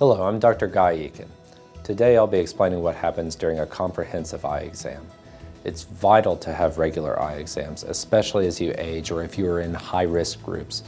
[0.00, 0.66] Hello, I'm Dr.
[0.66, 1.28] Guy Eakin.
[1.84, 5.06] Today I'll be explaining what happens during a comprehensive eye exam.
[5.62, 9.60] It's vital to have regular eye exams, especially as you age or if you are
[9.60, 10.82] in high-risk groups.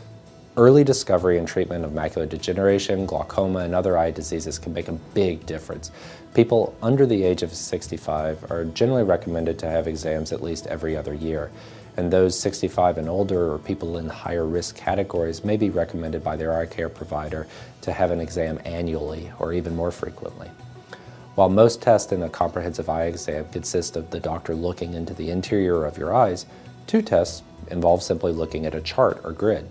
[0.57, 4.99] Early discovery and treatment of macular degeneration, glaucoma, and other eye diseases can make a
[5.15, 5.93] big difference.
[6.35, 10.97] People under the age of 65 are generally recommended to have exams at least every
[10.97, 11.53] other year,
[11.97, 16.37] and those 65 and older or people in higher risk categories may be recommended by
[16.37, 17.47] their eye care provider
[17.80, 20.51] to have an exam annually or even more frequently.
[21.37, 25.30] While most tests in a comprehensive eye exam consist of the doctor looking into the
[25.30, 26.47] interior of your eyes,
[26.87, 29.69] two tests involve simply looking at a chart or grid.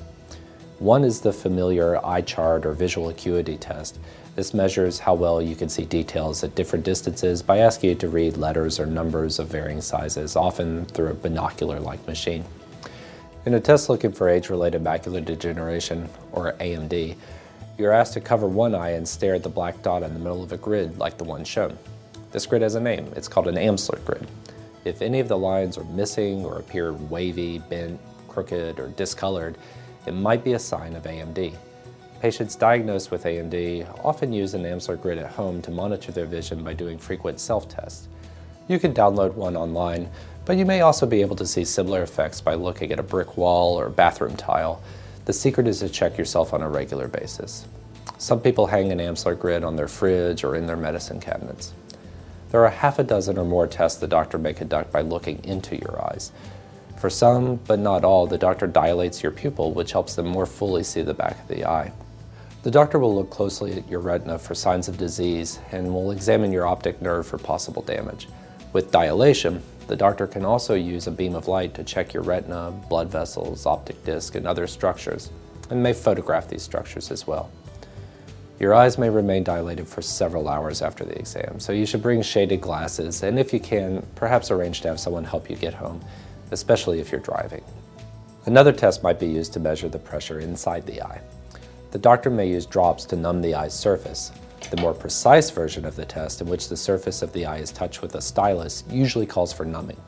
[0.80, 3.98] One is the familiar eye chart or visual acuity test.
[4.36, 8.10] This measures how well you can see details at different distances by asking you to
[8.10, 12.44] read letters or numbers of varying sizes, often through a binocular-like machine.
[13.46, 17.16] In a test looking for age-related macular degeneration, or AMD,
[17.78, 20.44] you're asked to cover one eye and stare at the black dot in the middle
[20.44, 21.78] of a grid like the one shown.
[22.32, 23.14] This grid has a name.
[23.16, 24.28] It's called an Amsler grid.
[24.84, 29.58] If any of the lines are missing or appear wavy, bent, crooked, or discolored,
[30.06, 31.56] it might be a sign of AMD.
[32.22, 36.64] Patients diagnosed with AMD often use an Amsler grid at home to monitor their vision
[36.64, 38.08] by doing frequent self-tests.
[38.68, 40.10] You can download one online,
[40.46, 43.38] but you may also be able to see similar effects by looking at a brick
[43.38, 44.82] wall or bathroom tile.
[45.26, 47.68] The secret is to check yourself on a regular basis.
[48.18, 51.74] Some people hang an Amsler grid on their fridge or in their medicine cabinets.
[52.52, 55.76] There are half a dozen or more tests the doctor may conduct by looking into
[55.76, 56.32] your eyes.
[56.98, 60.84] For some, but not all, the doctor dilates your pupil, which helps them more fully
[60.84, 61.92] see the back of the eye.
[62.64, 66.52] The doctor will look closely at your retina for signs of disease and will examine
[66.52, 68.28] your optic nerve for possible damage.
[68.74, 72.72] With dilation, the doctor can also use a beam of light to check your retina,
[72.90, 75.30] blood vessels, optic disc, and other structures,
[75.70, 77.52] and may photograph these structures as well.
[78.60, 82.22] Your eyes may remain dilated for several hours after the exam, so you should bring
[82.22, 86.02] shaded glasses and if you can, perhaps arrange to have someone help you get home
[86.52, 87.64] especially if you're driving.
[88.46, 91.22] Another test might be used to measure the pressure inside the eye.
[91.92, 94.32] The doctor may use drops to numb the eye's surface.
[94.70, 97.72] The more precise version of the test, in which the surface of the eye is
[97.72, 100.02] touched with a stylus, usually calls for numbing.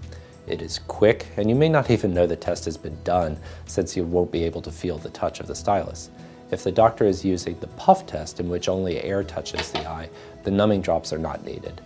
[0.47, 3.95] It is quick, and you may not even know the test has been done since
[3.95, 6.09] you won't be able to feel the touch of the stylus.
[6.51, 10.09] If the doctor is using the puff test, in which only air touches the eye,
[10.43, 11.81] the numbing drops are not needed.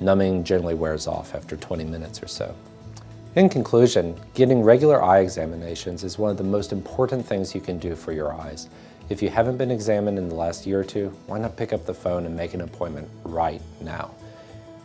[0.00, 2.54] Numbing generally wears off after 20 minutes or so.
[3.36, 7.80] In conclusion, getting regular eye examinations is one of the most important things you can
[7.80, 8.68] do for your eyes.
[9.08, 11.84] If you haven't been examined in the last year or two, why not pick up
[11.84, 14.12] the phone and make an appointment right now?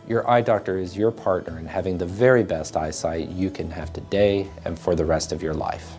[0.08, 3.92] Your eye doctor is your partner in having the very best eyesight you can have
[3.92, 5.92] today and for the rest of your life.